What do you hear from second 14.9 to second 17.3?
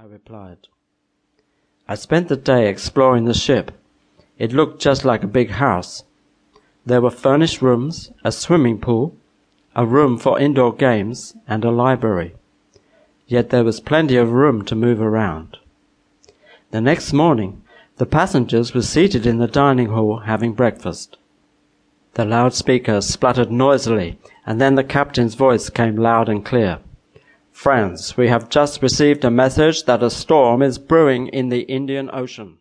around. The next